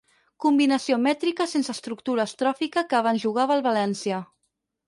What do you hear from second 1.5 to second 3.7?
sense estructura estròfica que abans jugava al